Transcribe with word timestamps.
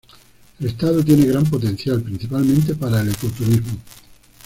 El 0.59 0.65
estado 0.65 1.03
tiene 1.05 1.27
gran 1.27 1.45
potencial, 1.47 2.01
principalmente 2.01 2.73
para 2.73 3.01
el 3.01 3.11
ecoturismo. 3.11 3.77